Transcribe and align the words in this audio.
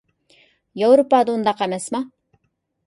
ياۋروپادا 0.83 1.31
ئۇنداق 1.37 1.65
ئەمەسما؟ 1.67 2.05